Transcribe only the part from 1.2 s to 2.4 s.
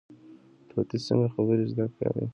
خبرې زده کوي؟